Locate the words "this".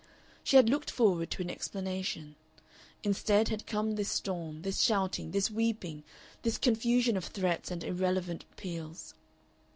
3.91-4.09, 4.63-4.81, 5.29-5.51, 6.41-6.57